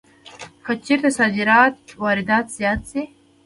که 0.63 0.71
چېرې 0.85 1.09
صادرات 1.17 1.73
له 1.87 1.93
وارداتو 2.01 2.49
څخه 2.53 2.55
زیات 2.59 2.81
شي 2.89 3.01